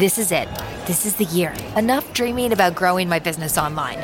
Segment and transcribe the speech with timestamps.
[0.00, 0.48] This is it.
[0.86, 1.52] This is the year.
[1.76, 3.98] Enough dreaming about growing my business online.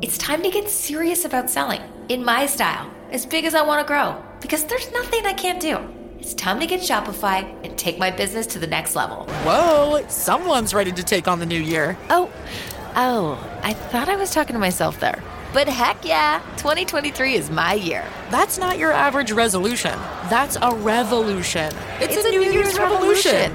[0.00, 3.86] It's time to get serious about selling in my style, as big as I want
[3.86, 5.78] to grow, because there's nothing I can't do.
[6.18, 9.26] It's time to get Shopify and take my business to the next level.
[9.44, 11.94] Whoa, someone's ready to take on the new year.
[12.08, 12.30] Oh,
[12.96, 15.22] oh, I thought I was talking to myself there.
[15.52, 18.02] But heck yeah, 2023 is my year.
[18.30, 19.92] That's not your average resolution.
[20.30, 21.70] That's a revolution.
[22.00, 23.54] It's, It's a, New, Year's, revolution.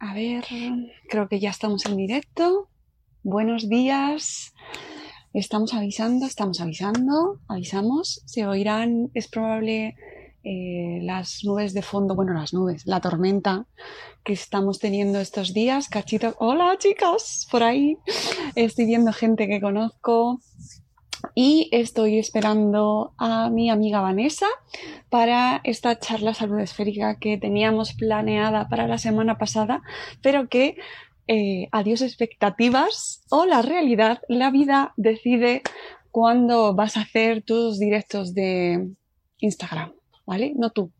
[0.00, 0.44] A ver,
[1.08, 2.68] creo que ya estamos en directo.
[3.24, 4.54] Buenos días.
[5.32, 8.22] Estamos avisando, estamos avisando, avisamos.
[8.24, 9.96] Se oirán, es probable
[10.44, 13.66] eh, las nubes de fondo, bueno, las nubes, la tormenta
[14.22, 15.88] que estamos teniendo estos días.
[15.88, 17.98] Cachito, hola chicas, por ahí.
[18.54, 20.40] Estoy viendo gente que conozco
[21.40, 24.48] y estoy esperando a mi amiga Vanessa
[25.08, 29.80] para esta charla salud esférica que teníamos planeada para la semana pasada,
[30.20, 30.78] pero que
[31.28, 35.62] eh, adiós expectativas o la realidad, la vida decide
[36.10, 38.88] cuándo vas a hacer tus directos de
[39.38, 39.94] Instagram,
[40.26, 40.54] ¿vale?
[40.56, 40.90] No tú,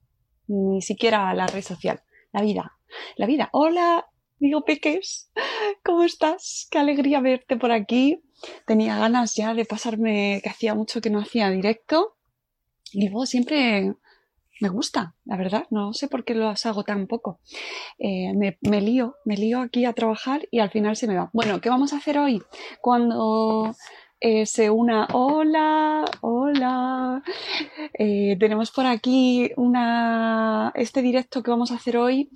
[0.47, 2.01] ni siquiera la red social,
[2.33, 2.79] la vida,
[3.17, 3.49] la vida.
[3.51, 4.07] Hola,
[4.39, 5.33] digo Peques,
[5.85, 6.69] ¿cómo estás?
[6.71, 8.23] Qué alegría verte por aquí
[8.67, 12.17] tenía ganas ya de pasarme, que hacía mucho que no hacía directo.
[12.93, 13.95] Y luego siempre
[14.61, 15.67] me gusta, la verdad.
[15.71, 17.41] No sé por qué lo hago tan poco.
[17.99, 21.31] Eh, me, me, lío, me lío aquí a trabajar y al final se me va.
[21.33, 22.43] Bueno, ¿qué vamos a hacer hoy?
[22.81, 23.75] Cuando
[24.21, 27.23] eh, se una, hola, hola.
[27.95, 32.31] Eh, tenemos por aquí una, este directo que vamos a hacer hoy.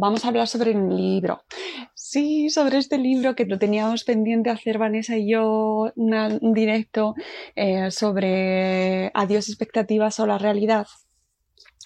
[0.00, 1.42] Vamos a hablar sobre un libro.
[1.92, 7.16] Sí, sobre este libro que lo teníamos pendiente hacer Vanessa y yo un directo
[7.56, 10.86] eh, sobre adiós expectativas o la realidad.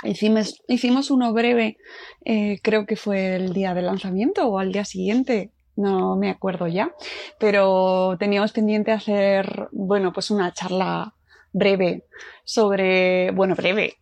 [0.05, 1.79] Hicimos, hicimos uno breve,
[2.27, 6.69] eh, creo que fue el día del lanzamiento o al día siguiente, no me acuerdo
[6.69, 6.95] ya,
[7.39, 11.15] pero teníamos pendiente hacer, bueno, pues una charla
[11.55, 12.05] breve
[12.45, 13.97] sobre, bueno, breve,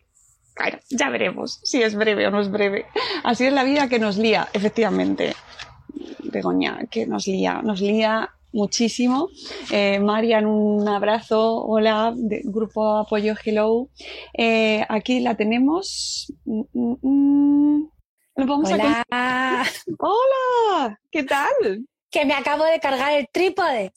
[0.53, 2.85] Claro, ya veremos si es breve o no es breve.
[3.23, 5.33] Así es la vida que nos lía, efectivamente.
[6.23, 9.29] Begoña, que nos lía, nos lía muchísimo.
[9.71, 11.63] Eh, Marian, un abrazo.
[11.63, 13.89] Hola, de Grupo Apoyo Hello.
[14.37, 16.33] Eh, aquí la tenemos.
[16.45, 17.91] Mm, mm, mm.
[18.35, 19.03] Vamos Hola.
[19.11, 19.63] A...
[19.99, 21.85] Hola, ¿qué tal?
[22.09, 23.93] Que me acabo de cargar el trípode.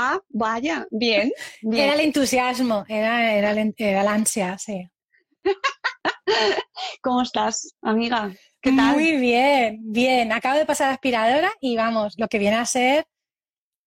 [0.00, 1.32] Ah, vaya, bien.
[1.60, 1.84] bien.
[1.84, 4.88] Era el entusiasmo, era, era, el, era la ansia, sí.
[7.02, 8.32] ¿Cómo estás, amiga?
[8.60, 8.94] ¿Qué tal?
[8.94, 10.32] Muy bien, bien.
[10.32, 13.06] Acabo de pasar la aspiradora y vamos, lo que viene a ser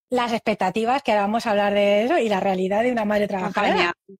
[0.09, 3.27] las expectativas, que ahora vamos a hablar de eso, y la realidad de una madre
[3.27, 3.93] trabajadora.
[4.07, 4.15] ¿Eh?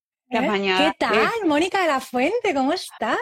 [0.77, 2.53] ¿Qué tal, Mónica de la Fuente?
[2.53, 3.17] ¿Cómo estás?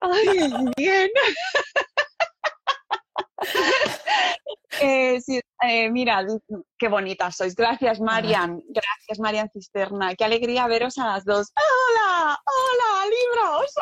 [0.00, 1.10] Ay, bien.
[4.80, 5.20] eh,
[5.62, 6.24] eh, mira,
[6.78, 7.54] qué bonitas sois.
[7.54, 8.62] Gracias, Marian.
[8.68, 10.14] Gracias, Marian Cisterna.
[10.14, 11.52] Qué alegría veros a las dos.
[11.56, 12.38] ¡Hola!
[12.44, 13.72] ¡Hola, libros!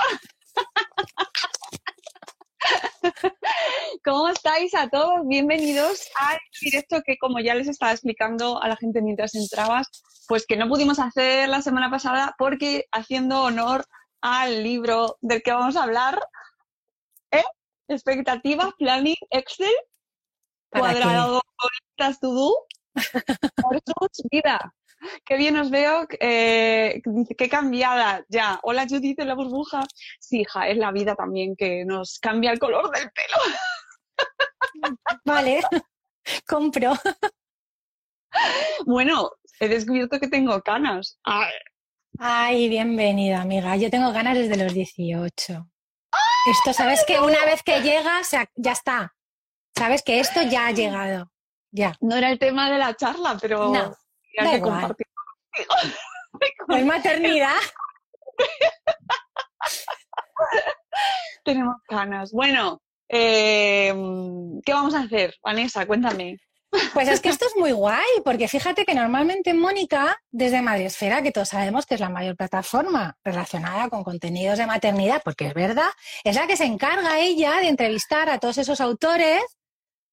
[4.04, 5.26] ¿Cómo estáis a todos?
[5.26, 9.88] Bienvenidos al directo que, como ya les estaba explicando a la gente mientras entrabas,
[10.28, 13.84] pues que no pudimos hacer la semana pasada porque haciendo honor
[14.20, 16.20] al libro del que vamos a hablar.
[17.88, 19.72] Expectativas, planning, Excel,
[20.70, 21.40] cuadrado,
[21.88, 22.54] listas to do,
[23.62, 23.80] por
[24.30, 24.74] vida.
[25.24, 27.00] Qué bien os veo, eh,
[27.36, 28.58] qué cambiada ya.
[28.62, 29.84] Hola Judith de la burbuja.
[30.18, 33.38] Sí, hija, es la vida también que nos cambia el color del pelo.
[35.24, 35.60] Vale,
[36.48, 36.94] compro.
[38.84, 39.30] Bueno,
[39.60, 41.18] he descubierto que tengo canas.
[41.24, 41.52] Ay.
[42.18, 43.76] Ay, bienvenida, amiga.
[43.76, 45.68] Yo tengo ganas desde los 18.
[46.46, 48.20] Esto, ¿sabes que Una vez que llega,
[48.54, 49.14] ya está.
[49.76, 51.30] Sabes que esto ya ha llegado.
[51.70, 51.94] Ya.
[52.00, 53.94] No era el tema de la charla, pero no,
[54.32, 55.06] que compartir
[56.68, 57.56] ¿Es maternidad?
[61.44, 62.32] Tenemos ganas.
[62.32, 63.94] Bueno, eh,
[64.64, 65.86] ¿qué vamos a hacer, Vanessa?
[65.86, 66.38] Cuéntame.
[66.92, 71.32] Pues es que esto es muy guay, porque fíjate que normalmente Mónica, desde Madresfera, que
[71.32, 75.88] todos sabemos que es la mayor plataforma relacionada con contenidos de maternidad, porque es verdad,
[76.24, 79.42] es la que se encarga ella de entrevistar a todos esos autores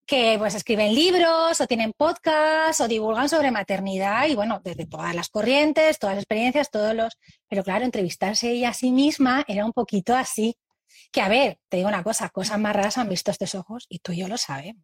[0.05, 5.15] que pues escriben libros o tienen podcasts o divulgan sobre maternidad y bueno, desde todas
[5.15, 7.17] las corrientes, todas las experiencias, todos los...
[7.47, 10.57] Pero claro, entrevistarse ella a sí misma era un poquito así.
[11.11, 13.99] Que a ver, te digo una cosa, cosas más raras han visto estos ojos y
[13.99, 14.83] tú y yo lo sabemos.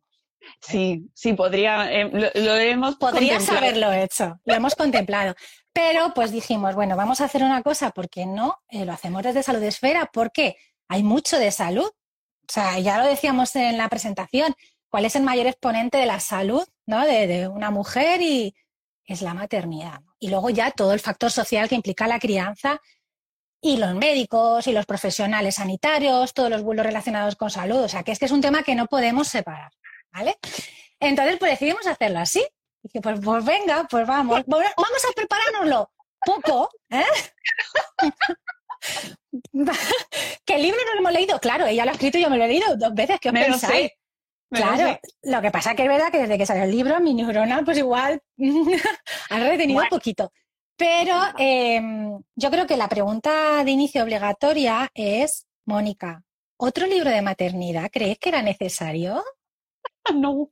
[0.62, 5.36] Sí, sí, podría, eh, lo, hemos Podrías haberlo hecho, lo hemos contemplado.
[5.74, 8.59] Pero pues dijimos, bueno, vamos a hacer una cosa, porque no?
[8.69, 10.57] Eh, lo hacemos desde Salud Esfera, porque
[10.88, 11.86] hay mucho de salud.
[11.88, 14.56] O sea, ya lo decíamos en la presentación,
[14.89, 17.06] ¿cuál es el mayor exponente de la salud ¿no?
[17.06, 18.21] de, una mujer?
[18.21, 18.56] Y
[19.06, 20.01] es la maternidad.
[20.19, 22.81] Y luego ya todo el factor social que implica la crianza
[23.62, 27.83] y los médicos y los profesionales sanitarios, todos los bulos relacionados con salud.
[27.83, 29.71] O sea, que es que es un tema que no podemos separar.
[30.12, 30.38] ¿Vale?
[31.00, 32.46] Entonces, pues decidimos hacerlo así.
[32.84, 35.92] Y que, pues, pues venga, pues vamos, vamos a preparárnoslo
[36.26, 37.04] poco, ¿eh?
[40.46, 42.38] que el libro no lo hemos leído, claro, ella lo ha escrito y yo me
[42.38, 43.92] lo he leído dos veces, ¿qué os pensáis?
[44.52, 47.64] claro, lo que pasa que es verdad que desde que salió el libro, mi neurona,
[47.64, 48.22] pues igual
[49.30, 50.32] ha retenido un poquito.
[50.76, 56.24] Pero em, yo creo que la pregunta de inicio obligatoria es, Mónica,
[56.58, 59.22] ¿otro libro de maternidad crees que era necesario?
[60.16, 60.50] no.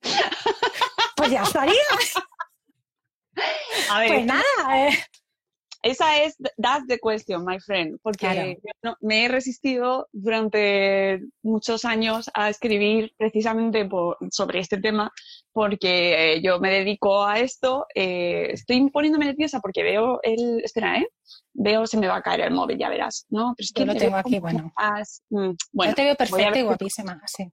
[1.16, 1.74] Pues ya estaría.
[3.90, 4.88] A ver, pues nada.
[4.88, 4.98] Eh.
[5.84, 8.58] Esa es, that's the question, my friend, porque
[9.02, 13.88] me he resistido durante muchos años a escribir precisamente
[14.32, 15.12] sobre este tema,
[15.54, 20.98] porque eh, yo me dedico a esto, eh, estoy poniéndome nerviosa porque veo el, espera,
[20.98, 21.08] ¿eh?
[21.54, 23.54] Veo, se me va a caer el móvil, ya verás, ¿no?
[23.56, 24.74] Pero es que lo tengo aquí, bueno.
[25.30, 25.92] Mm, bueno.
[25.92, 27.50] Yo te veo perfecta y guapísima, sí.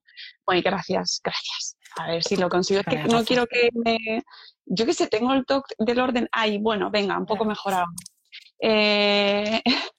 [0.46, 1.76] Bueno, gracias, gracias.
[1.96, 2.80] A ver si lo consigo.
[2.80, 4.22] Es que no quiero que me...
[4.66, 6.28] Yo que sé, tengo el toque del orden.
[6.32, 7.86] Ay, bueno, venga, un poco mejorado.
[8.60, 9.60] Eh,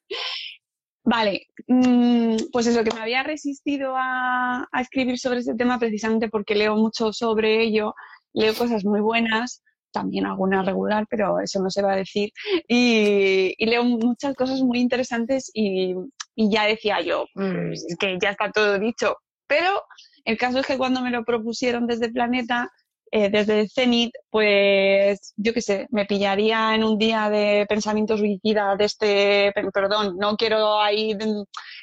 [1.03, 6.55] vale, mm, pues eso, que me había resistido a, escribir sobre este tema precisamente porque
[6.55, 7.93] leo mucho sobre ello,
[8.33, 12.31] leo cosas muy buenas, también alguna regular, pero eso no se va a decir,
[12.67, 15.93] y, leo muchas cosas muy interesantes y,
[16.35, 19.15] ya decía yo, mm, es que ya está todo dicho,
[19.47, 19.83] pero
[20.25, 22.69] el caso es que cuando me lo propusieron desde Planeta,
[23.11, 28.75] eh, desde Zenit, pues yo qué sé, me pillaría en un día de pensamientos suicida
[28.75, 31.15] de este, perdón, no quiero ahí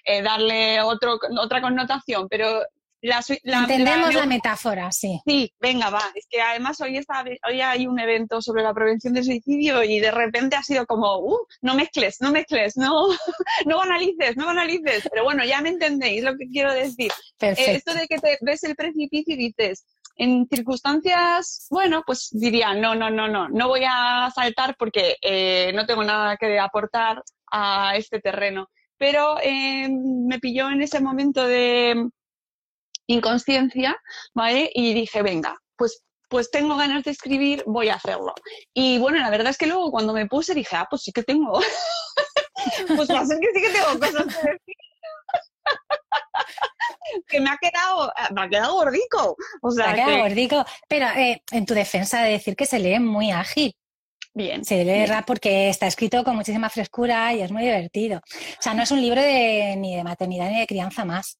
[0.04, 2.62] eh, darle otro, otra connotación, pero
[3.02, 3.20] la,
[3.58, 5.20] Entendemos la, metáfora, sí.
[5.26, 6.02] Sí, venga, va.
[6.14, 9.98] Es que además hoy, está, hoy hay un evento sobre la prevención del suicidio y
[9.98, 13.08] de repente ha sido como, uh, no mezcles, no mezcles, no,
[13.66, 15.08] no banalices, no banalices.
[15.10, 17.10] Pero bueno, ya me entendéis lo que quiero decir.
[17.40, 19.84] Eh, esto de que te ves el precipicio y dices,
[20.16, 25.72] en circunstancias, bueno, pues diría, no, no, no, no, no voy a saltar porque eh,
[25.74, 28.68] no tengo nada que aportar a este terreno.
[28.96, 32.08] Pero eh, me pilló en ese momento de
[33.12, 33.96] inconsciencia,
[34.34, 34.70] ¿vale?
[34.74, 38.34] Y dije, venga, pues, pues tengo ganas de escribir, voy a hacerlo.
[38.74, 41.22] Y bueno, la verdad es que luego cuando me puse dije, ah, pues sí que
[41.22, 41.60] tengo.
[42.96, 44.76] pues va a ser que sí que tengo cosas que decir.
[47.28, 49.36] que me ha quedado, me ha quedado gordico.
[49.62, 50.64] O sea, me ha quedado gordico.
[50.88, 53.74] Pero eh, en tu defensa de decir que se lee muy ágil.
[54.34, 54.64] Bien.
[54.64, 58.18] Se lee rap porque está escrito con muchísima frescura y es muy divertido.
[58.18, 61.38] O sea, no es un libro de, ni de maternidad ni de crianza más.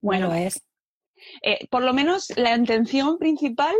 [0.00, 0.62] Bueno, es.
[1.42, 3.74] Eh, por lo menos la intención principal,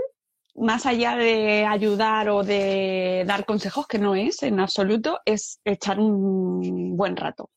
[0.54, 6.00] más allá de ayudar o de dar consejos, que no es en absoluto, es echar
[6.00, 7.50] un buen rato.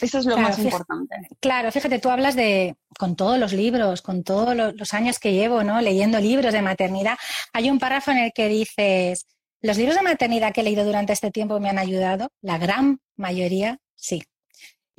[0.00, 1.16] Eso es lo más importante.
[1.40, 5.64] Claro, fíjate, tú hablas de, con todos los libros, con todos los años que llevo,
[5.64, 5.80] ¿no?
[5.80, 7.18] Leyendo libros de maternidad,
[7.52, 9.26] hay un párrafo en el que dices,
[9.60, 13.00] los libros de maternidad que he leído durante este tiempo me han ayudado, la gran
[13.16, 14.22] mayoría, sí.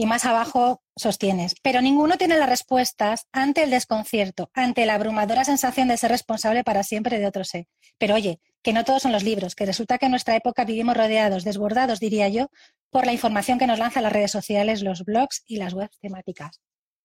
[0.01, 5.43] Y más abajo sostienes, pero ninguno tiene las respuestas ante el desconcierto, ante la abrumadora
[5.43, 7.67] sensación de ser responsable para siempre de otro ser.
[7.97, 10.95] Pero oye, que no todos son los libros, que resulta que en nuestra época vivimos
[10.95, 12.47] rodeados, desbordados, diría yo,
[12.89, 16.61] por la información que nos lanzan las redes sociales, los blogs y las webs temáticas.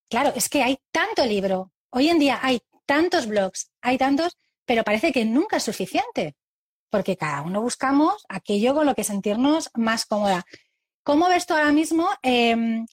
[0.08, 1.72] Claro, es que hay tanto libro.
[1.90, 6.36] Hoy en día hay tantos blogs, hay tantos, pero parece que nunca es suficiente.
[6.94, 10.44] porque cada uno buscamos aquello con lo que sentirnos más cómoda.
[11.04, 12.08] ¿Cómo ves tú ahora mismo?
[12.22, 12.86] Em,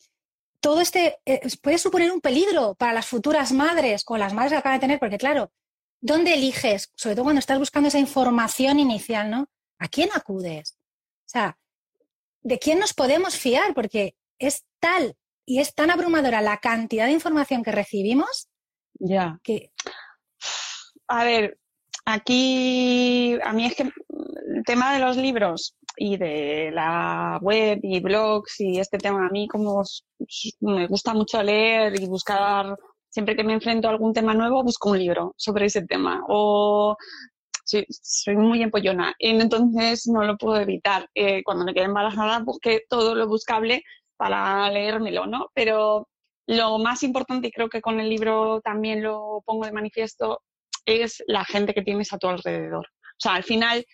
[0.60, 4.58] todo este eh, puede suponer un peligro para las futuras madres o las madres que
[4.58, 5.52] acaban de tener, porque claro,
[6.02, 6.92] ¿dónde eliges?
[6.96, 9.48] Sobre todo cuando estás buscando esa información inicial, ¿no?
[9.80, 10.78] ¿A quién acudes?
[11.26, 11.58] O sea,
[12.42, 13.74] ¿de quién nos podemos fiar?
[13.74, 15.16] Porque es tal
[15.46, 18.50] y es tan abrumadora la cantidad de información que recibimos.
[19.00, 19.40] Ya.
[19.42, 19.72] Que...
[21.08, 21.58] A ver,
[22.06, 23.92] aquí a mí es que
[24.64, 29.48] tema de los libros y de la web y blogs y este tema a mí
[29.48, 29.84] como
[30.62, 32.78] me gusta mucho leer y buscar
[33.10, 36.96] siempre que me enfrento a algún tema nuevo busco un libro sobre ese tema o
[37.64, 39.14] soy muy empollona.
[39.20, 41.08] Entonces no lo puedo evitar.
[41.16, 43.84] Eh, cuando me quedé embarazada busqué todo lo buscable
[44.18, 46.08] para leérmelo no pero
[46.48, 50.42] lo más importante y creo que con el libro también lo pongo de manifiesto
[50.86, 52.86] es la gente que tienes a tu alrededor.
[52.86, 53.86] O sea al final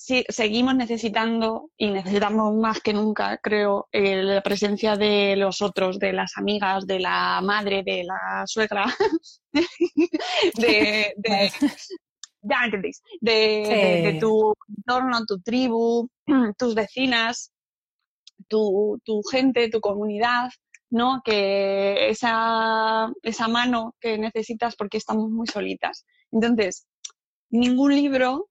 [0.00, 5.98] sí, seguimos necesitando y necesitamos más que nunca, creo, eh, la presencia de los otros,
[5.98, 8.86] de las amigas, de la madre, de la suegra,
[10.56, 11.52] de, de
[12.42, 16.08] ya entendéis, de, tu entorno, tu tribu,
[16.58, 17.52] tus vecinas,
[18.48, 20.48] tu, tu gente, tu comunidad,
[20.88, 21.20] ¿no?
[21.22, 26.06] Que esa, esa mano que necesitas porque estamos muy solitas.
[26.32, 26.86] Entonces,
[27.50, 28.49] ningún libro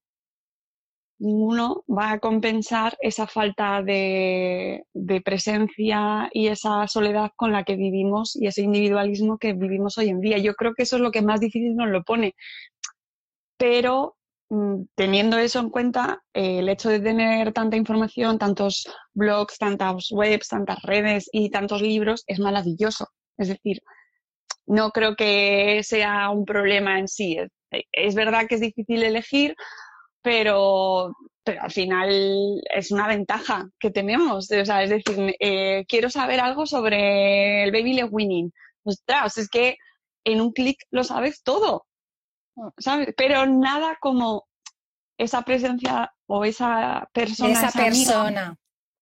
[1.20, 4.82] ninguno va a compensar esa falta de,
[5.24, 10.20] presencia y esa soledad con la que vivimos y ese individualismo que vivimos hoy en
[10.20, 10.38] día.
[10.38, 12.34] Yo creo que eso es lo que más difícil nos lo pone.
[13.58, 14.16] Pero
[14.48, 20.48] mm, teniendo eso en cuenta, el hecho de tener tanta información, tantos blogs, tantas webs,
[20.48, 23.08] tantas redes y tantos libros es maravilloso.
[23.36, 23.82] Es decir,
[24.66, 27.36] no creo que sea un problema en sí.
[27.92, 29.54] Es verdad que es difícil elegir,
[30.22, 31.12] pero,
[31.44, 34.50] pero al final es una ventaja que tenemos.
[34.50, 38.52] O sea, es decir, eh, quiero saber algo sobre el baby leg winning.
[38.84, 39.76] Ostras, es que
[40.24, 41.86] en un clic lo sabes todo,
[42.78, 43.14] ¿sabes?
[43.16, 44.46] Pero nada como
[45.18, 47.52] esa presencia o esa persona.
[47.52, 48.56] Esa, persona.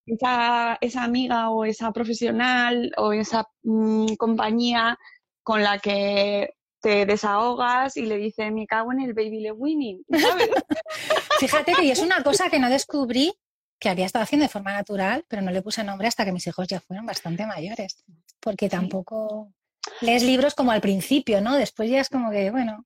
[0.07, 4.99] esa, esa, amiga o esa profesional o esa mm, compañía
[5.43, 10.05] con la que te desahogas y le dice, me cago en el baby le winning,
[10.11, 10.51] ¿sabes?
[11.41, 13.33] Fíjate que es una cosa que no descubrí
[13.79, 16.47] que había estado haciendo de forma natural, pero no le puse nombre hasta que mis
[16.47, 18.05] hijos ya fueron bastante mayores,
[18.41, 19.53] porque tampoco
[20.01, 21.57] lees libros como al principio, ¿no?
[21.57, 22.85] Después ya es como que, bueno.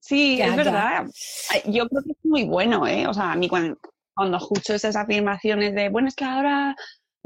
[0.00, 1.06] Sí, es verdad.
[1.66, 3.06] Yo creo que es muy bueno, ¿eh?
[3.06, 3.78] O sea, a mí cuando,
[4.14, 6.76] cuando escucho esas afirmaciones de, bueno, es que ahora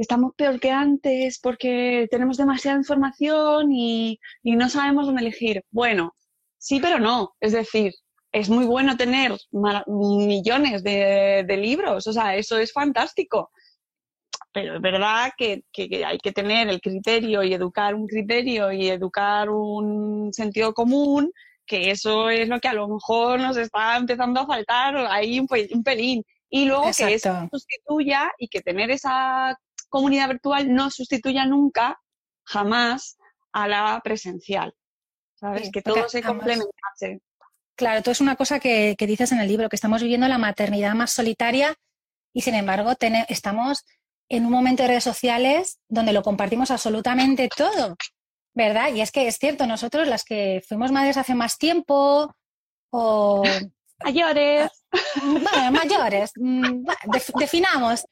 [0.02, 5.64] estamos peor que antes porque tenemos demasiada información y, no sabemos dónde elegir.
[5.70, 6.14] Bueno,
[6.58, 7.34] sí, pero no.
[7.40, 7.92] Es decir,
[8.32, 9.32] es muy bueno tener
[9.86, 13.50] millones de, libros, o sea, eso es fantástico.
[14.52, 15.62] Pero es verdad que,
[16.04, 21.32] hay que tener el criterio y educar un criterio y educar un sentido común,
[21.64, 25.46] que eso es lo que a lo mejor nos está empezando a faltar ahí un,
[25.74, 26.24] un pelín.
[26.50, 29.58] Y luego que eso sustituya y que tener esa
[29.92, 32.00] comunidad virtual no sustituya nunca,
[32.44, 33.18] jamás,
[33.52, 34.74] a la presencial.
[35.34, 35.70] ¿Sabes?
[35.72, 37.20] que todo se complementase.
[37.76, 40.94] Claro, todo es una cosa que, dices en el libro, que estamos viviendo la maternidad
[40.94, 41.74] más solitaria
[42.32, 42.92] y sin embargo
[43.28, 43.84] estamos
[44.28, 47.96] en un momento de redes sociales donde lo compartimos absolutamente todo,
[48.54, 48.94] ¿verdad?
[48.94, 52.34] Y es que es cierto, nosotros las que fuimos madres hace más tiempo
[52.90, 53.42] o...
[54.04, 54.70] Mayores.
[55.22, 56.32] Bueno, mayores.
[56.34, 56.84] Mm,
[57.38, 58.04] definamos.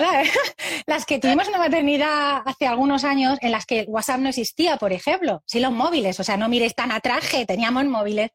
[0.86, 4.92] las que tuvimos una maternidad hace algunos años en las que WhatsApp no existía, por
[4.92, 8.30] ejemplo, sí los móviles, o sea, no mires tan atrás que teníamos móviles,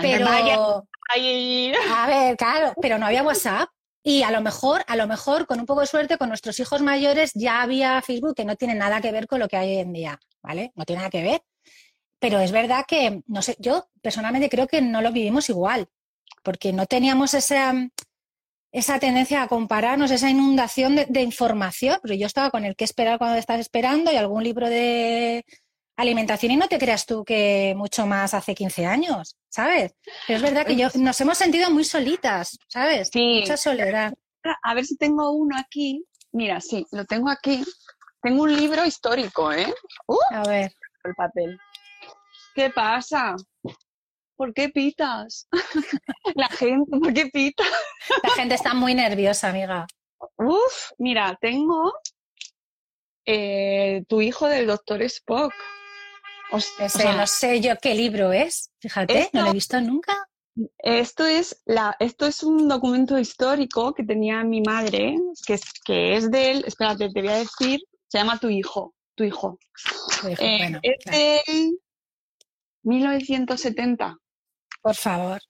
[0.00, 0.26] pero
[1.90, 3.68] a ver, claro, pero no había WhatsApp
[4.02, 6.80] y a lo mejor, a lo mejor con un poco de suerte con nuestros hijos
[6.80, 9.78] mayores ya había Facebook que no tiene nada que ver con lo que hay hoy
[9.78, 10.72] en día, ¿vale?
[10.74, 11.42] No tiene nada que ver.
[12.18, 15.88] Pero es verdad que no sé, yo personalmente creo que no lo vivimos igual,
[16.42, 17.74] porque no teníamos esa
[18.72, 23.18] esa tendencia a compararnos, esa inundación de, información, pero yo estaba con el que esperar
[23.18, 25.44] cuando estás esperando y algún libro de
[25.96, 29.94] alimentación y no te creas tú que mucho más hace 15 años, ¿sabes?
[30.26, 33.10] Pero es verdad que yo, nos hemos sentido muy solitas, ¿sabes?
[33.12, 33.40] Sí.
[33.40, 34.14] Mucha soledad.
[34.62, 36.04] A ver si tengo uno aquí.
[36.32, 37.62] Mira, sí, lo tengo aquí.
[38.22, 39.72] Tengo un libro histórico, ¿eh?
[40.06, 40.72] Uh, a ver.
[41.04, 41.58] El papel.
[42.54, 43.34] ¿Qué pasa?
[44.40, 45.46] ¿Por qué pitas?
[46.34, 47.62] la gente, ¿por qué pita?
[48.22, 49.86] la gente está muy nerviosa, amiga.
[50.38, 51.92] Uf, mira, tengo
[53.26, 55.52] eh, tu hijo del doctor Spock.
[56.50, 60.26] no sé yo qué libro es, fíjate, no lo he visto nunca.
[60.78, 65.16] Esto es, la, esto es un documento histórico que tenía mi madre,
[65.46, 69.24] que es, que es del, espérate, te voy a decir, se llama Tu hijo, Tu
[69.24, 69.58] hijo.
[70.26, 71.18] Dijo, Eh, bueno, es claro.
[71.18, 71.78] del
[72.84, 74.16] 1970.
[74.82, 75.40] Por favor.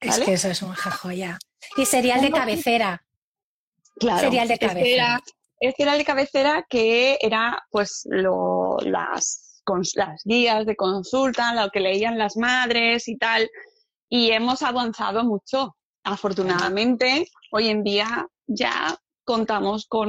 [0.00, 1.38] Es que eso es una joya.
[1.76, 3.02] Y serial de cabecera.
[3.98, 4.20] Claro.
[4.20, 5.20] Serial de cabecera.
[5.60, 9.62] era, era el de cabecera que era pues lo, las,
[9.94, 13.48] las guías de consulta, lo que leían las madres y tal.
[14.08, 15.76] Y hemos avanzado mucho.
[16.04, 20.08] Afortunadamente, hoy en día ya contamos con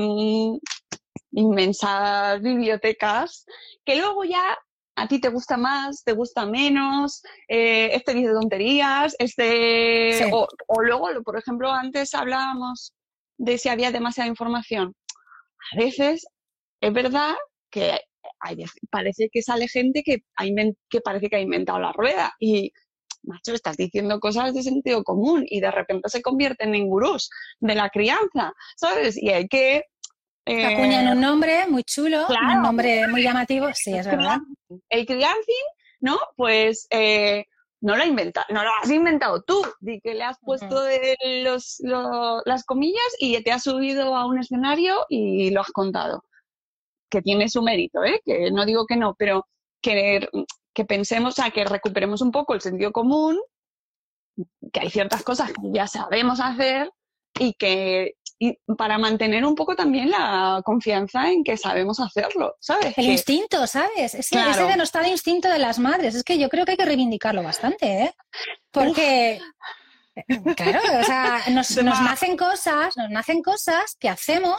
[1.32, 3.46] inmensas bibliotecas
[3.84, 4.58] que luego ya
[4.98, 10.14] a ti te gusta más, te gusta menos, eh, este dice tonterías, este...
[10.14, 10.30] Sí.
[10.34, 12.94] O, o luego, por ejemplo, antes hablábamos
[13.38, 14.96] de si había demasiada información.
[15.74, 16.26] A veces
[16.82, 17.36] es verdad
[17.70, 18.00] que
[18.40, 20.46] hay, parece que sale gente que, ha
[20.90, 22.72] que parece que ha inventado la rueda y,
[23.22, 27.76] macho, estás diciendo cosas de sentido común y de repente se convierten en gurús de
[27.76, 29.16] la crianza, ¿sabes?
[29.22, 29.84] Y hay que...
[30.48, 32.58] Eh, acuñan un nombre muy chulo, claro.
[32.58, 33.68] un nombre muy llamativo.
[33.74, 34.38] Sí, es verdad.
[34.90, 35.66] el criancing,
[36.00, 36.18] ¿no?
[36.36, 37.46] Pues eh,
[37.82, 41.78] no lo, inventa- no lo has inventado tú, di que le has puesto de los,
[41.80, 46.24] lo- las comillas y te has subido a un escenario y lo has contado.
[47.10, 48.22] Que tiene su mérito, ¿eh?
[48.26, 49.48] Que no digo que no, pero
[49.82, 50.28] que,
[50.74, 53.40] que pensemos, sea, que recuperemos un poco el sentido común,
[54.74, 56.92] que hay ciertas cosas que ya sabemos hacer
[57.40, 62.88] y que y para mantener un poco también la confianza en que sabemos hacerlo, ¿sabes?
[62.98, 64.14] El Que- instinto, ¿sabes?
[64.14, 64.52] Ese, Claro.
[64.52, 66.14] ese denostado instinto de las madres.
[66.16, 68.14] Es que yo creo que hay que reivindicarlo bastante, ¿eh?
[68.72, 69.40] Porque,
[70.56, 74.58] claro, o sea, nos, De nos nacen cosas, nos nacen cosas que hacemos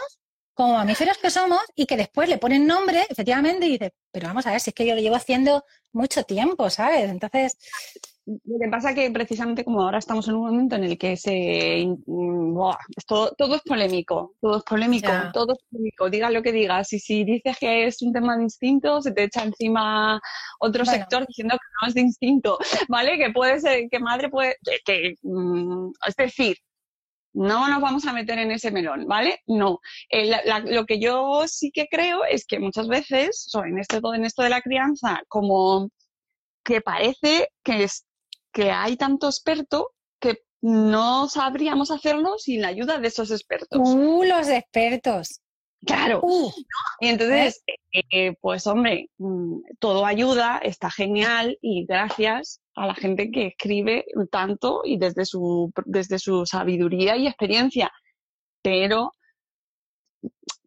[0.55, 4.45] como mamíferos que somos y que después le ponen nombre, efectivamente, y dices, pero vamos
[4.45, 7.09] a ver, si es que yo lo llevo haciendo mucho tiempo, ¿sabes?
[7.11, 7.57] Entonces,
[8.45, 11.87] Lo que pasa que precisamente como ahora estamos en un momento en el que se
[12.07, 16.43] mm, buah, es todo, todo es polémico, todo es polémico, todo es polémico, diga lo
[16.43, 16.93] que digas.
[16.93, 20.21] Y si dices que es un tema de instinto, se te echa encima
[20.61, 20.99] otro Bueno.
[20.99, 22.59] sector diciendo que no es de instinto,
[22.91, 23.17] ¿vale?
[23.17, 26.57] Que puede ser, que madre puede, que, que, mm, es decir,
[27.33, 29.41] no nos vamos a meter en ese melón, ¿vale?
[29.47, 29.79] No.
[30.11, 34.13] Eh, la- la- lo que yo sí que creo es que muchas veces, en esto,
[34.15, 35.89] en esto de la crianza, como
[36.65, 38.05] que parece que, es,
[38.53, 43.79] que hay tanto experto que no sabríamos hacerlo sin la ayuda de esos expertos.
[43.81, 45.41] uh, los expertos.
[45.87, 46.21] Claro.
[46.23, 46.51] Uh,
[47.01, 53.31] Y entonces, eh, pues hombre, mm, todo ayuda, está genial y gracias a la gente
[53.31, 57.93] que escribe tanto y desde su, desde su sabiduría y experiencia.
[58.61, 59.13] Pero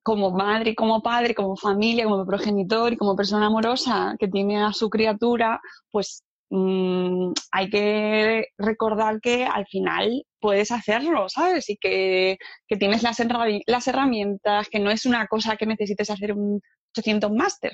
[0.04, 4.74] como madre, como padre, como familia, como progenitor y como persona amorosa que tiene a
[4.74, 5.60] su criatura,
[5.92, 11.70] pues mm, hay que recordar que al final puedes hacerlo, ¿sabes?
[11.70, 12.38] Y que,
[12.68, 16.62] que tienes las, herrami- las herramientas, que no es una cosa que necesites hacer un
[16.96, 17.74] 800 máster.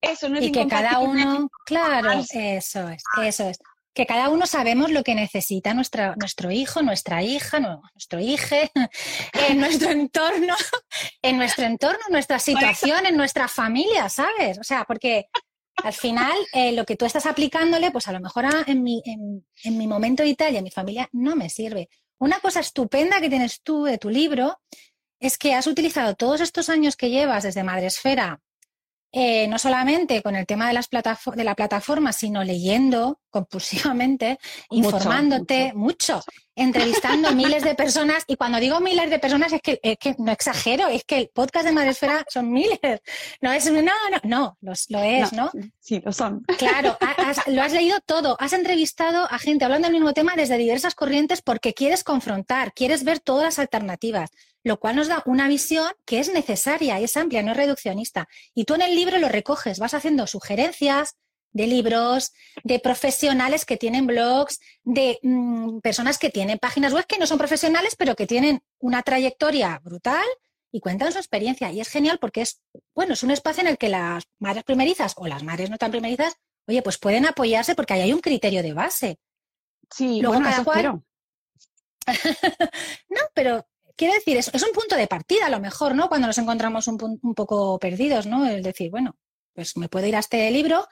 [0.00, 3.58] Eso no es y que cada uno, claro, eso es, eso es.
[3.94, 8.56] Que cada uno sabemos lo que necesita nuestra, nuestro hijo, nuestra hija, no, nuestro hijo,
[9.48, 10.54] en nuestro entorno,
[11.22, 14.58] en nuestro entorno, en nuestra situación, en nuestra familia, ¿sabes?
[14.58, 15.26] O sea, porque
[15.82, 19.46] al final eh, lo que tú estás aplicándole, pues a lo mejor en, mi, en,
[19.64, 21.88] en mi momento vital y en mi familia no me sirve.
[22.18, 24.60] Una cosa estupenda que tienes tú de tu libro
[25.18, 28.40] es que has utilizado todos estos años que llevas desde Madresfera
[29.16, 34.38] eh, no solamente con el tema de, las de la plataforma, sino leyendo compulsivamente,
[34.70, 36.20] Mucho, informándote mucho,
[36.56, 38.24] entrevistando miles de personas.
[38.26, 41.28] Y cuando digo miles de personas es que, es que no exagero, es que el
[41.32, 42.78] podcast de Madresfera son miles.
[43.40, 43.92] No es, no, no,
[44.24, 45.52] no, los- lo es, ¿no?
[45.80, 46.44] Sí, lo son.
[46.58, 50.58] Claro, has- lo has leído todo, has entrevistado a gente hablando del mismo tema desde
[50.58, 54.30] diversas corrientes porque quieres confrontar, quieres ver todas las alternativas,
[54.64, 58.28] lo cual nos da una visión que es necesaria y es amplia, no es reduccionista.
[58.54, 61.16] Y tú en el libro lo recoges, vas haciendo sugerencias
[61.52, 62.32] de libros,
[62.64, 67.38] de profesionales que tienen blogs, de mm, personas que tienen páginas web que no son
[67.38, 70.24] profesionales, pero que tienen una trayectoria brutal
[70.72, 71.70] y cuentan su experiencia.
[71.70, 72.60] Y es genial porque es,
[72.94, 75.92] bueno, es un espacio en el que las madres primerizas o las madres no tan
[75.92, 76.34] primerizas,
[76.66, 79.18] oye, pues pueden apoyarse porque ahí hay un criterio de base.
[79.94, 81.04] Sí, Luego bueno, cada eso cual- espero.
[83.10, 86.08] No, pero quiero decir, es, es un punto de partida a lo mejor, ¿no?
[86.08, 88.46] Cuando nos encontramos un, un poco perdidos, ¿no?
[88.46, 89.16] El decir, bueno,
[89.54, 90.86] pues me puedo ir a este libro,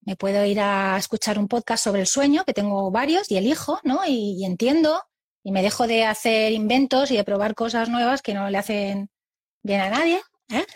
[0.00, 3.80] me puedo ir a escuchar un podcast sobre el sueño, que tengo varios, y elijo,
[3.82, 4.00] ¿no?
[4.06, 5.02] Y, y entiendo,
[5.46, 9.10] y me dejo de hacer inventos y de probar cosas nuevas que no le hacen
[9.62, 10.20] bien a nadie.
[10.50, 10.66] ¿eh?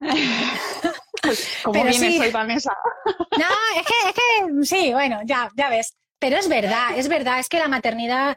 [1.62, 2.18] ¿Cómo Pero vienes sí.
[2.20, 2.74] hoy, Vanessa?
[3.36, 3.46] No,
[3.78, 5.94] es que, es que sí, bueno, ya, ya ves.
[6.18, 8.36] Pero es verdad, es verdad, es que la maternidad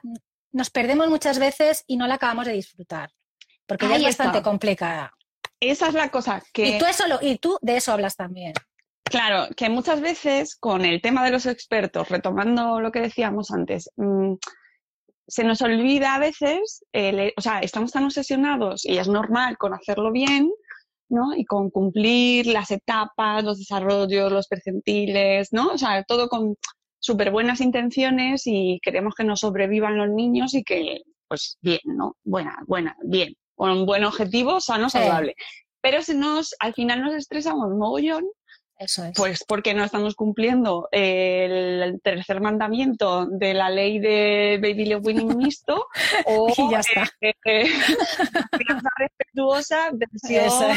[0.57, 3.11] nos perdemos muchas veces y no la acabamos de disfrutar,
[3.67, 4.49] porque ya es bastante está.
[4.49, 5.13] complicada.
[5.59, 6.67] Esa es la cosa que...
[6.67, 8.53] Y tú, eso lo- y tú de eso hablas también.
[9.03, 13.89] Claro, que muchas veces con el tema de los expertos, retomando lo que decíamos antes,
[13.95, 14.33] mm,
[15.27, 19.73] se nos olvida a veces, el- o sea, estamos tan obsesionados y es normal con
[19.73, 20.51] hacerlo bien,
[21.09, 21.35] ¿no?
[21.35, 25.69] Y con cumplir las etapas, los desarrollos, los percentiles, ¿no?
[25.69, 26.55] O sea, todo con
[26.99, 32.15] súper buenas intenciones y queremos que nos sobrevivan los niños y que, pues bien, ¿no?
[32.23, 34.97] Buena, buena, bien, con un buen objetivo, sano, Sí.
[34.99, 35.35] saludable.
[35.81, 38.25] Pero se nos, al final nos estresamos mogollón
[38.79, 39.13] Eso es.
[39.15, 45.37] pues porque no estamos cumpliendo el tercer mandamiento de la ley de baby led weaning
[45.37, 45.85] mixto
[46.25, 47.03] o Y ya está.
[47.21, 47.69] eh, eh,
[48.51, 50.67] crianza respetuosa versión Eso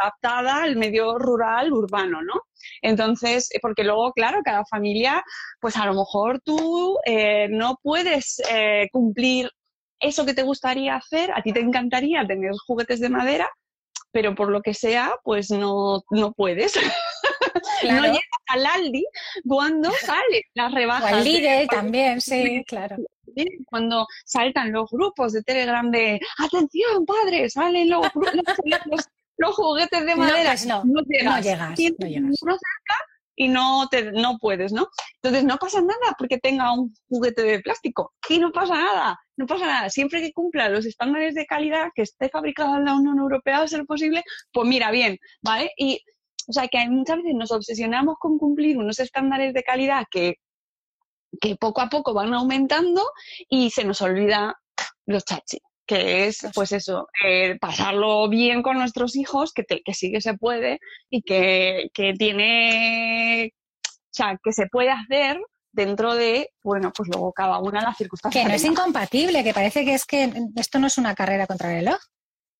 [0.00, 2.42] adaptada al medio rural urbano, ¿no?
[2.82, 5.22] Entonces, eh, porque luego, claro, cada familia,
[5.60, 9.50] pues a lo mejor tú eh, no puedes eh, cumplir
[10.00, 13.48] eso que te gustaría hacer, a ti te encantaría tener juguetes de madera,
[14.12, 16.72] pero por lo que sea, pues no, no puedes.
[17.80, 18.02] Claro.
[18.02, 19.04] No llegas al Aldi
[19.46, 21.12] cuando salen las O rebajas.
[21.12, 22.96] al también, sí, claro.
[23.66, 28.34] Cuando saltan los grupos de Telegram de atención, padre, salen los, los,
[28.86, 29.08] los-
[29.40, 30.50] los juguetes de No, madera.
[30.50, 31.34] pues no, llegas.
[31.36, 32.42] no llegas, no llegas.
[32.42, 33.04] uno cerca
[33.36, 34.86] y no, te, no puedes, ¿no?
[35.22, 38.12] Entonces no pasa nada porque tenga un juguete de plástico.
[38.26, 39.88] Que no pasa nada, no pasa nada.
[39.88, 43.66] Siempre que cumpla los estándares de calidad, que esté fabricado en la Unión Europea a
[43.68, 44.22] ser posible,
[44.52, 45.70] pues mira, bien, ¿vale?
[45.78, 46.02] Y,
[46.48, 50.34] o sea, que hay muchas veces nos obsesionamos con cumplir unos estándares de calidad que,
[51.40, 53.02] que poco a poco van aumentando
[53.48, 54.54] y se nos olvida
[55.06, 59.92] los chachis que es, pues eso, eh, pasarlo bien con nuestros hijos, que, te- que
[59.92, 60.78] sí que se puede
[61.10, 63.52] y que, que tiene,
[63.84, 65.40] o sea, que se puede hacer
[65.72, 68.44] dentro de, bueno, pues luego cada una las circunstancias.
[68.44, 71.70] Que no es incompatible, que parece que es que esto no es una carrera contra
[71.76, 72.00] el reloj.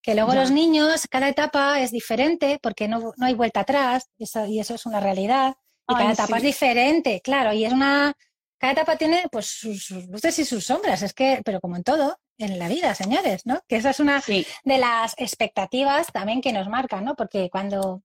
[0.02, 4.46] Que luego los niños, cada etapa es diferente porque no, no hay vuelta atrás eso-
[4.46, 5.54] y eso es una realidad.
[5.88, 6.36] Y Ay, cada etapa sí.
[6.38, 8.12] es diferente, claro, y es una...
[8.60, 11.82] Cada etapa tiene pues sus, sus luces y sus sombras, es que, pero como en
[11.82, 13.62] todo, en la vida, señores, ¿no?
[13.66, 17.16] Que esa es una Sí, de las expectativas también que nos marcan, ¿no?
[17.16, 18.02] Porque cuando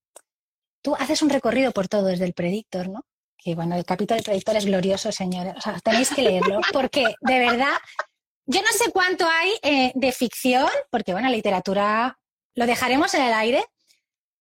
[0.81, 3.05] tú haces un recorrido por todo desde el predictor, ¿no?
[3.37, 5.55] Que bueno, el capítulo del predictor es glorioso, señores.
[5.57, 7.75] O sea, tenéis que leerlo, porque de verdad,
[8.45, 12.17] yo no sé cuánto hay eh, de ficción, porque bueno, literatura
[12.55, 13.65] lo dejaremos en el aire,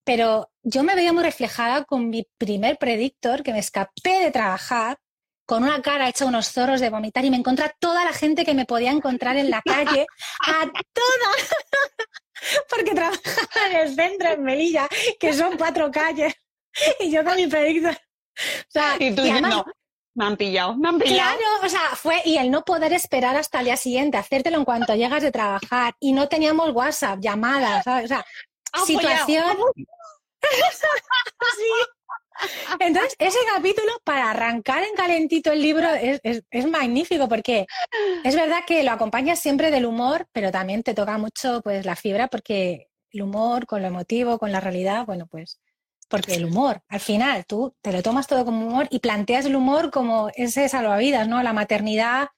[0.05, 4.99] pero yo me veía muy reflejada con mi primer predictor, que me escapé de trabajar
[5.47, 8.45] con una cara hecha unos zorros de vomitar y me encontré a toda la gente
[8.45, 10.07] que me podía encontrar en la calle,
[10.47, 10.61] a
[10.93, 11.31] toda,
[12.69, 16.35] porque trabajaba en el centro, en Melilla, que son cuatro calles,
[17.01, 17.93] y yo con mi predictor.
[17.97, 19.65] O sea, y tú y además- no,
[20.17, 21.37] me han pillado, me han pillado.
[21.39, 24.65] Claro, o sea, fue y el no poder esperar hasta el día siguiente, hacértelo en
[24.65, 28.05] cuanto llegas de trabajar y no teníamos WhatsApp, llamadas, ¿sabes?
[28.05, 28.25] O sea,
[28.73, 28.87] Apoyado.
[28.87, 29.57] situación.
[31.57, 31.63] Sí.
[32.81, 37.67] Entonces, ese capítulo para arrancar en calentito el libro es, es- es magnífico porque
[38.25, 41.97] es verdad que lo acompañas siempre del humor, pero también te toca mucho pues la
[41.97, 45.61] fibra porque el humor con lo emotivo, con la realidad, bueno, pues
[46.09, 49.57] porque el humor, al final, tú te lo tomas todo como humor y planteas el
[49.57, 51.43] humor como ese salvavidas, ¿no?
[51.43, 52.29] La maternidad,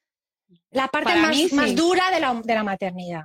[0.71, 1.55] la parte más, sí.
[1.55, 3.25] más dura de la, de la maternidad.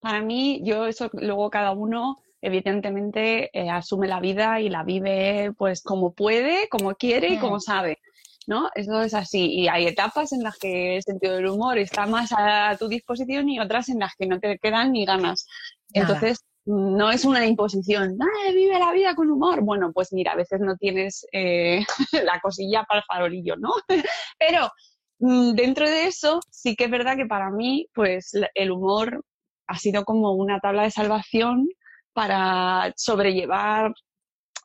[0.00, 5.52] Para mí, yo eso luego cada uno evidentemente eh, asume la vida y la vive
[5.56, 7.40] pues como puede, como quiere y Mm.
[7.40, 7.98] como sabe,
[8.46, 8.68] ¿no?
[8.74, 9.46] Eso es así.
[9.52, 13.48] Y hay etapas en las que el sentido del humor está más a tu disposición
[13.48, 15.46] y otras en las que no te quedan ni ganas.
[15.94, 16.06] Nada.
[16.06, 19.62] Entonces, no es una imposición, ¡Ah, vive la vida con humor.
[19.62, 21.84] Bueno, pues mira, a veces no tienes eh,
[22.24, 23.70] la cosilla para el farolillo, ¿no?
[24.38, 24.70] Pero
[25.18, 29.24] mm, dentro de eso, sí que es verdad que para mí, pues el humor
[29.66, 31.68] ha sido como una tabla de salvación
[32.14, 33.92] para sobrellevar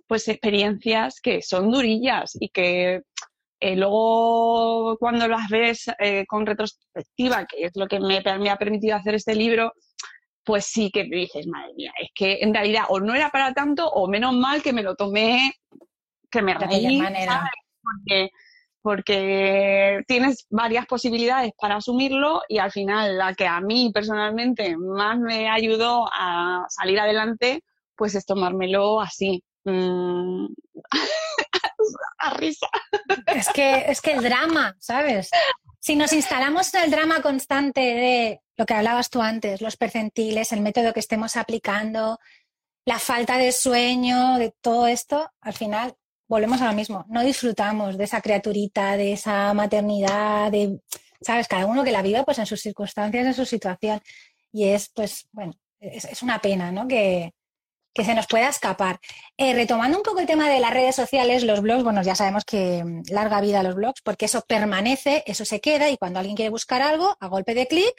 [0.08, 3.02] pues experiencias que son durillas y que
[3.60, 8.58] eh, luego cuando las ves eh, con retrospectiva, que es lo que me, me ha
[8.58, 9.74] permitido hacer este libro,
[10.44, 13.88] pues sí que dices, madre mía, es que en realidad o no era para tanto
[13.90, 15.54] o menos mal que me lo tomé,
[16.32, 17.34] que me De reí, manera.
[17.34, 17.52] ¿sabes?
[17.84, 18.30] Porque,
[18.82, 25.20] porque tienes varias posibilidades para asumirlo y al final la que a mí personalmente más
[25.20, 27.64] me ayudó a salir adelante,
[27.96, 29.44] pues es tomármelo así.
[29.66, 30.46] mm,
[32.20, 32.68] a risa.
[33.28, 35.30] Es que, es que el drama, ¿sabes?
[35.80, 40.52] Si nos instalamos en el drama constante de lo que hablabas tú antes, los percentiles,
[40.52, 42.20] el método que estemos aplicando,
[42.86, 45.96] la falta de sueño, de todo esto, al final
[46.30, 50.80] volvemos a lo mismo, no disfrutamos de esa criaturita, de esa maternidad, de,
[51.20, 51.48] ¿sabes?
[51.48, 54.00] Cada uno que la viva pues en sus circunstancias, en su situación.
[54.52, 56.88] Y es, pues, bueno, es, una pena, ¿no?
[56.88, 57.34] Que,
[57.94, 59.00] que se nos pueda escapar.
[59.38, 62.46] Eh, retomando un poco el tema de las redes sociales, los blogs, bueno, ya sabemos
[62.46, 66.36] que mm, larga vida los blogs, porque eso permanece, eso se queda y cuando alguien
[66.36, 67.94] quiere buscar algo, a golpe de clic,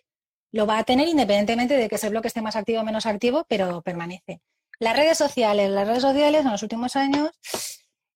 [0.52, 3.44] lo va a tener independientemente de que ese blog esté más activo o menos activo,
[3.48, 4.40] pero permanece.
[4.78, 7.30] Las redes sociales, las redes sociales en los últimos años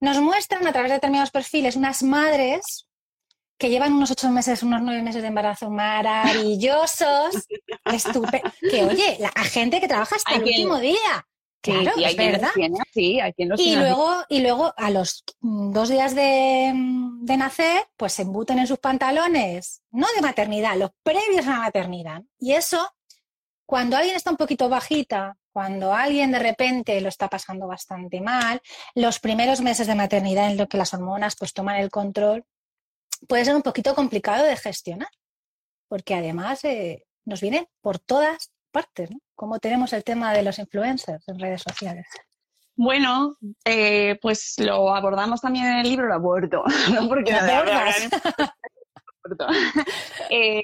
[0.05, 2.87] nos muestran a través de determinados perfiles unas madres
[3.59, 7.47] que llevan unos ocho meses, unos nueve meses de embarazo maravillosos,
[7.93, 11.27] estupendos, que oye, la gente que trabaja hasta el último día.
[11.61, 12.51] Claro, sí, es verdad.
[12.93, 18.23] sí, los y luego, y luego a los dos días de, de, nacer, pues se
[18.23, 22.21] embuten en sus pantalones, no de maternidad, los previos a la maternidad.
[22.39, 22.87] Y eso,
[23.65, 28.61] cuando alguien está un poquito bajita, cuando alguien de repente lo está pasando bastante mal,
[28.97, 32.45] los primeros meses de maternidad en lo que las hormonas pues toman el control,
[33.29, 35.11] puede ser un poquito complicado de gestionar,
[35.87, 39.19] porque además eh, nos viene por todas partes, ¿no?
[39.37, 42.09] Como tenemos el tema de los influencers en redes sociales.
[42.75, 47.09] Bueno, eh, pues lo abordamos también en el libro, lo abordo, ¿no?
[47.09, 47.33] Porque
[50.31, 50.63] eh,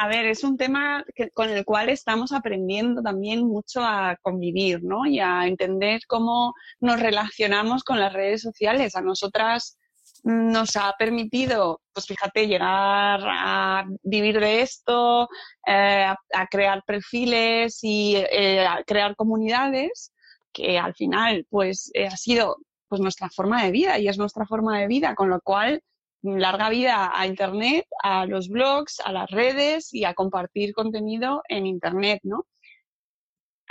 [0.00, 5.04] a ver, es un tema con el cual estamos aprendiendo también mucho a convivir, ¿no?
[5.04, 8.96] Y a entender cómo nos relacionamos con las redes sociales.
[8.96, 9.76] A nosotras
[10.24, 15.28] nos ha permitido, pues fíjate, llegar a vivir de esto,
[15.66, 20.14] eh, a, crear perfiles y eh, a crear comunidades,
[20.50, 22.56] que al final, pues eh, ha sido
[22.88, 25.82] pues nuestra forma de vida y es nuestra forma de vida, con lo cual
[26.22, 31.66] larga vida a Internet, a los blogs, a las redes y a compartir contenido en
[31.66, 32.46] Internet, ¿no?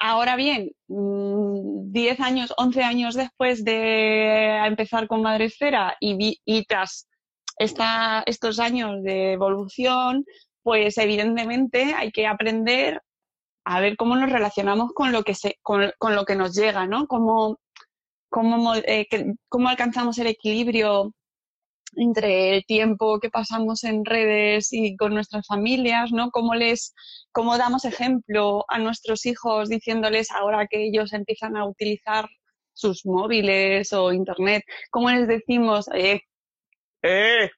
[0.01, 7.09] Ahora bien, 10 mm, años, 11 años después de empezar con Madresfera y, y tras
[7.57, 10.23] estos años de evolución,
[10.63, 13.01] pues evidentemente hay que aprender
[13.65, 17.05] a ver cómo nos relacionamos con lo que, con, lo que nos llega, ¿no?
[17.07, 17.59] Cómo,
[18.29, 19.07] cómo, eh,
[19.49, 21.13] cómo alcanzamos el equilibrio
[21.95, 26.31] entre el tiempo que pasamos en redes y con nuestras familias, ¿no?
[26.31, 26.93] Cómo les,
[27.31, 32.29] cómo damos ejemplo a nuestros hijos diciéndoles ahora que ellos empiezan a utilizar
[32.73, 36.21] sus móviles o internet, cómo les decimos, eh,
[37.01, 37.49] eh.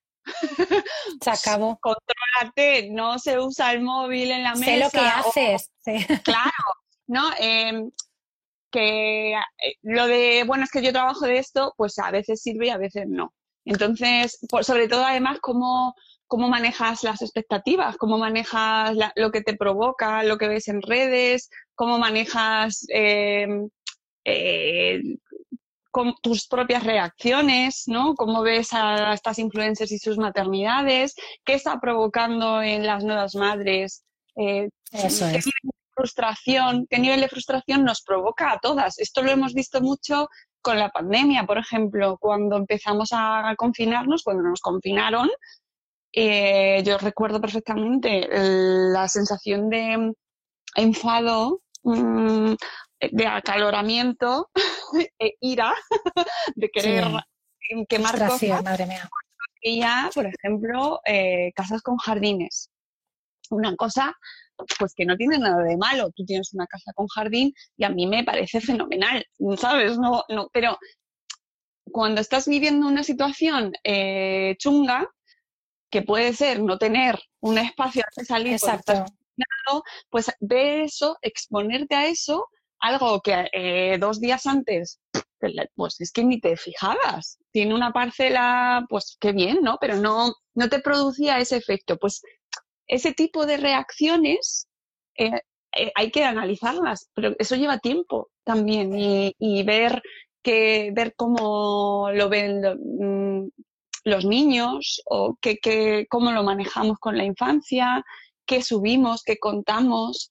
[1.22, 1.80] Se acabó.
[1.80, 4.66] Contrólate, no se usa el móvil en la mesa.
[4.66, 5.72] Sé lo que haces.
[6.24, 6.52] Claro,
[7.08, 7.32] ¿no?
[7.40, 7.92] Em,
[8.72, 12.68] que eh, lo de, bueno, es que yo trabajo de esto, pues a veces sirve
[12.68, 13.34] y a veces no.
[13.66, 15.96] Entonces, sobre todo además, cómo,
[16.28, 21.50] cómo manejas las expectativas, cómo manejas lo que te provoca, lo que ves en redes,
[21.76, 23.48] cómo manejas eh,
[24.26, 25.02] eh,
[25.92, 28.16] con tus propias reacciones, ¿no?
[28.16, 34.04] Cómo ves a estas influencers y sus maternidades, qué está provocando en las nuevas madres,
[34.38, 35.46] eh, Eso qué es.
[35.46, 39.00] nivel de frustración, qué nivel de frustración nos provoca a todas.
[39.00, 40.30] Esto lo hemos visto mucho
[40.62, 45.30] con la pandemia, por ejemplo, cuando empezamos a confinarnos, cuando nos confinaron,
[46.14, 50.14] eh, yo recuerdo perfectamente la sensación de
[50.76, 52.54] enfado, mm,
[53.12, 54.50] de acaloramiento,
[55.20, 55.74] e ira,
[56.56, 57.06] de querer
[57.88, 58.64] quemar cosas.
[58.64, 59.10] Madre mía.
[59.62, 62.70] Y ya, por ejemplo, eh, casas con jardines.
[63.50, 64.16] Una cosa
[64.80, 66.12] pues que no tiene nada de malo.
[66.16, 69.26] Tú tienes una casa con jardín y a mí me parece fenomenal,
[69.58, 69.98] ¿sabes?
[69.98, 70.78] No, no, pero
[71.92, 75.08] cuando estás viviendo una situación eh, chunga,
[75.90, 79.06] que puede ser no tener un espacio al que salir, Exacto.
[80.10, 82.48] pues ve eso, exponerte a eso,
[82.80, 85.00] algo que eh, dos días antes,
[85.76, 87.40] pues es que ni te fijabas.
[87.52, 89.78] Tiene una parcela, pues qué bien, ¿no?
[89.80, 91.98] Pero no, no te producía ese efecto.
[91.98, 92.22] Pues
[92.92, 94.68] ese tipo de reacciones
[95.16, 95.40] eh,
[95.74, 100.02] eh, hay que analizarlas, pero eso lleva tiempo también y, ver
[100.44, 103.50] que ver cómo lo ven mm,
[104.04, 108.04] los niños o que, cómo lo manejamos con la infancia,
[108.46, 110.30] qué subimos, qué contamos,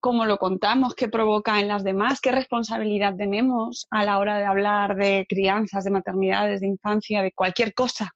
[0.00, 4.46] cómo lo contamos, qué provoca en las demás, qué responsabilidad tenemos a la hora de
[4.46, 8.14] hablar de crianzas, de maternidades, de infancia, de cualquier cosa.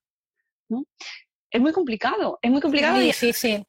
[1.51, 2.95] Es muy complicado, es muy complicado.
[2.95, 3.67] Es muy difícil.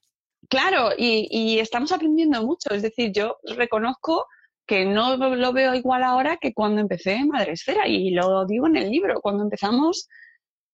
[0.54, 2.70] Claro, y, estamos aprendiendo mucho.
[2.70, 4.28] Es decir, yo reconozco
[4.68, 8.68] que no lo veo igual ahora que cuando empecé en Madre Esfera, y lo digo
[8.68, 9.20] en el libro.
[9.20, 10.08] Cuando empezamos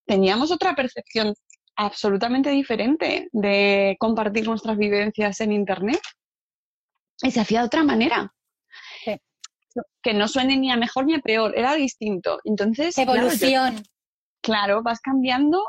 [0.06, 1.34] teníamos otra percepción
[1.78, 6.02] absolutamente diferente de compartir nuestras vivencias en Internet
[7.24, 8.34] y se hacía de otra manera.
[10.04, 12.42] que no suene ni a mejor ni a peor, era distinto.
[12.44, 13.82] Entonces, evolución.
[14.42, 15.63] Claro, vas cambiando,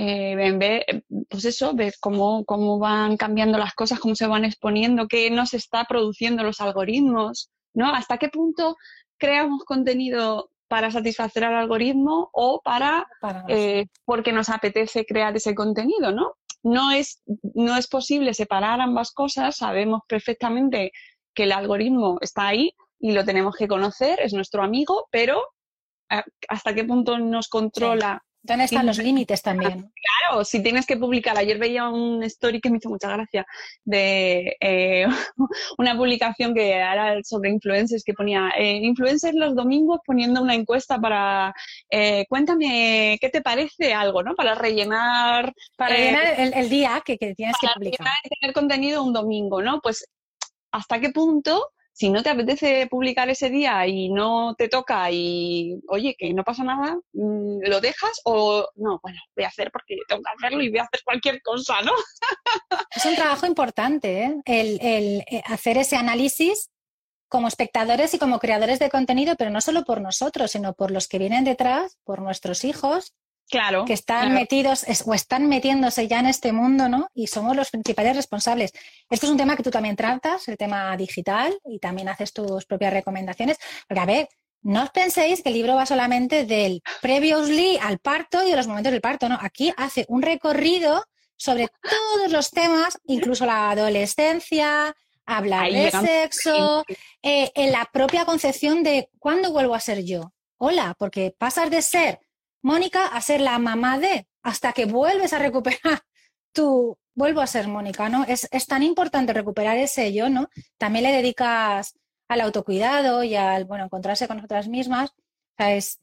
[0.00, 5.28] eh, pues eso, ver cómo, cómo van cambiando las cosas, cómo se van exponiendo, qué
[5.28, 7.92] nos está produciendo los algoritmos, ¿no?
[7.92, 8.76] ¿Hasta qué punto
[9.18, 13.08] creamos contenido para satisfacer al algoritmo o para,
[13.48, 16.34] eh, porque nos apetece crear ese contenido, ¿no?
[16.62, 17.20] No es,
[17.54, 20.92] no es posible separar ambas cosas, sabemos perfectamente
[21.34, 25.42] que el algoritmo está ahí y lo tenemos que conocer, es nuestro amigo, pero
[26.08, 29.92] eh, hasta qué punto nos controla ¿Dónde están los límites también?
[30.28, 31.38] Claro, si tienes que publicar.
[31.38, 33.46] Ayer veía un story que me hizo mucha gracia
[33.84, 35.06] de eh,
[35.78, 40.98] una publicación que era sobre influencers que ponía eh, influencers los domingos poniendo una encuesta
[40.98, 41.54] para
[41.90, 44.34] eh, cuéntame qué te parece algo, ¿no?
[44.34, 45.52] Para rellenar.
[45.76, 48.06] Para rellenar el, día que, que tienes que publicar.
[48.06, 49.80] Para tener contenido un domingo, ¿no?
[49.80, 50.06] Pues
[50.72, 55.80] hasta qué punto si no te apetece publicar ese día y no te toca y,
[55.88, 59.00] oye, que no pasa nada, mm, ¿lo dejas o no?
[59.02, 61.90] Bueno, voy a hacer porque tengo que hacerlo y voy a hacer cualquier cosa, ¿no?
[62.94, 64.36] Es un trabajo importante, ¿eh?
[64.44, 66.70] el, el eh, hacer ese análisis
[67.28, 71.08] como espectadores y como creadores de contenido, pero no solo por nosotros, sino por los
[71.08, 73.12] que vienen detrás, por nuestros hijos,
[73.50, 73.84] Claro.
[73.84, 77.08] Que están metidos o están metiéndose ya en este mundo, ¿no?
[77.14, 78.72] Y somos los principales responsables.
[79.08, 82.66] Esto es un tema que tú también tratas, el tema digital, y también haces tus
[82.66, 83.58] propias recomendaciones.
[83.88, 84.28] Porque, a ver,
[84.62, 88.66] no os penséis que el libro va solamente del previously al parto y de los
[88.66, 89.38] momentos del parto, ¿no?
[89.40, 91.04] Aquí hace un recorrido
[91.36, 96.84] sobre todos los temas, incluso la adolescencia, hablar de sexo,
[97.22, 100.32] eh, en la propia concepción de cuándo vuelvo a ser yo.
[100.58, 102.18] Hola, porque pasas de ser
[102.62, 106.00] Mónica a ser la mamá de, hasta que vuelves a recuperar
[106.52, 108.24] tu, vuelvo a ser Mónica, ¿no?
[108.24, 110.48] Es, tan importante recuperar ese yo, ¿no?
[110.78, 111.94] También le dedicas
[112.28, 115.10] al autocuidado y al, bueno, encontrarse con nosotras mismas.
[115.10, 115.14] O
[115.56, 116.00] sea, es,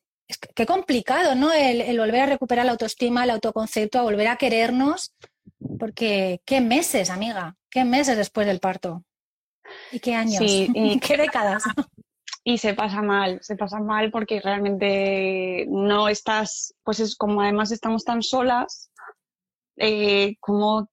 [0.56, 1.54] qué complicado, ¿no?
[1.54, 5.13] El, volver a recuperar la autoestima, el autoconcepto, a volver a querernos,
[5.80, 9.04] porque qué meses, amiga, qué meses después del parto.
[9.91, 10.41] ¿Y qué años?
[10.41, 11.63] y qué décadas
[12.48, 17.72] y se pasa mal, se pasa mal porque realmente no estás, pues es como además
[17.72, 18.92] estamos tan solas,
[19.78, 20.88] eh, como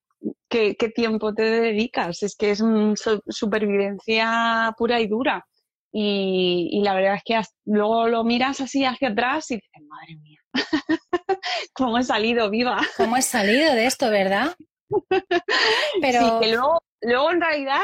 [0.49, 2.23] ¿qué, tiempo te dedicas?
[2.23, 2.95] Es que es una
[3.29, 5.47] supervivencia pura y dura.
[5.93, 10.41] Y, la verdad es que luego lo miras así hacia atrás y dices, madre mía,
[11.75, 12.81] ¿cómo he salido viva?
[12.97, 14.57] ¿Cómo he salido de esto, verdad?
[16.01, 16.19] Pero...
[16.19, 17.83] Sí, que luego, luego en realidad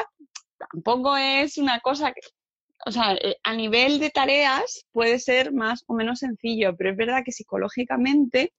[0.72, 2.22] tampoco es una cosa que,
[2.88, 6.96] o sea, eh, a nivel de tareas puede ser más o menos sencillo, pero es
[6.96, 8.54] verdad que psicológicamente,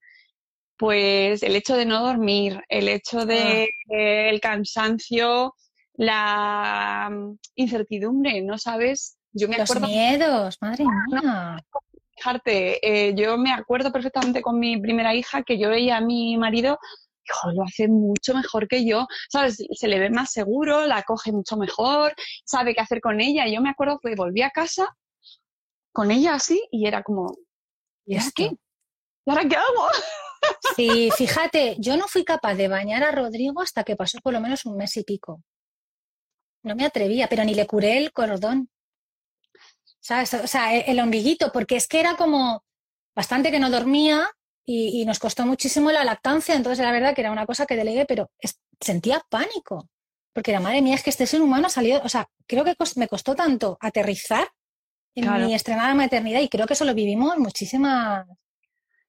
[0.78, 4.30] pues el hecho de no dormir, el hecho de ah.
[4.30, 5.56] el cansancio,
[5.94, 9.18] la mm, incertidumbre, no sabes.
[9.32, 11.58] Yo me Los miedos, madre mía.
[12.16, 16.38] fijarte, eh, yo me acuerdo perfectamente con mi primera hija que yo veía a mi
[16.38, 16.80] marido
[17.54, 19.58] lo hace mucho mejor que yo, ¿sabes?
[19.72, 22.14] Se le ve más seguro, la coge mucho mejor,
[22.46, 23.48] sabe qué hacer con ella.
[23.48, 24.88] yo me acuerdo que volví a casa
[25.92, 27.36] con ella así y era como,
[28.06, 28.52] ¿y es qué?
[29.26, 29.88] ¿Y ahora qué hago?
[30.76, 34.40] Sí, fíjate, yo no fui capaz de bañar a Rodrigo hasta que pasó por lo
[34.40, 35.44] menos un mes y pico.
[36.64, 38.70] No me atrevía, pero ni le curé el cordón.
[40.00, 40.34] ¿Sabes?
[40.34, 42.64] O sea, el ombliguito, porque es que era como
[43.14, 44.30] bastante que no dormía
[44.72, 48.06] y, nos costó muchísimo la lactancia, entonces la verdad que era una cosa que delegué,
[48.06, 48.30] pero
[48.80, 49.90] sentía pánico,
[50.32, 52.76] porque la madre mía es que este ser humano ha salido, o sea, creo que
[52.96, 54.48] me costó tanto aterrizar
[55.16, 58.28] en mi estrenada maternidad y creo que eso lo vivimos muchísimas,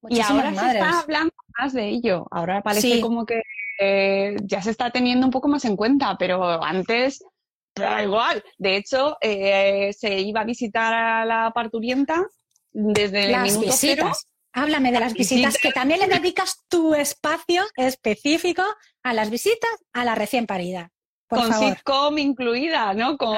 [0.00, 3.42] muchísimas y ahora se está hablando más de ello, ahora parece como que
[3.78, 7.22] eh, ya se está teniendo un poco más en cuenta, pero antes
[7.74, 8.42] da igual.
[8.56, 12.26] De hecho, eh, se iba a visitar a la parturienta
[12.72, 14.10] desde el minuto cero
[14.52, 18.62] Háblame de las visitas, que también le dedicas tu espacio específico
[19.02, 20.90] a las visitas a la recién parida.
[21.28, 23.16] con sitcom incluida, ¿no?
[23.16, 23.36] Con,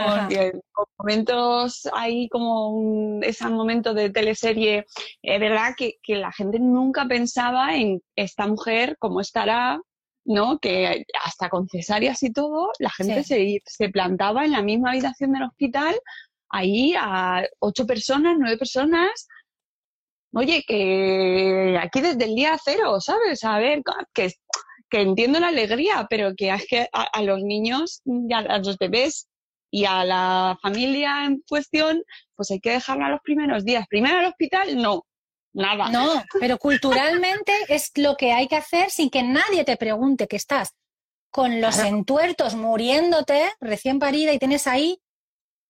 [0.99, 4.87] momentos ahí como ese momento de teleserie.
[5.23, 9.81] Es verdad que, la gente nunca pensaba en esta mujer, cómo estará,
[10.25, 10.59] ¿no?
[10.59, 15.33] Que hasta con cesáreas y todo, la gente se, se plantaba en la misma habitación
[15.33, 15.95] del hospital,
[16.49, 19.27] ahí a ocho personas, nueve personas,
[20.35, 23.45] oye, que aquí desde el día cero, ¿sabes?
[23.45, 23.83] A ver,
[24.15, 24.33] que,
[24.91, 28.03] que entiendo la alegría, pero que es que a, los niños,
[28.35, 29.29] a, los bebés
[29.71, 32.03] y a la familia en cuestión,
[32.35, 33.87] pues hay que dejarla los primeros días.
[33.89, 35.05] Primero al hospital, no,
[35.55, 35.89] nada.
[35.89, 40.37] No, pero culturalmente es lo que hay que hacer sin que nadie te pregunte que
[40.37, 40.75] estás
[41.31, 45.01] con los entuertos muriéndote, recién parida, y tienes ahí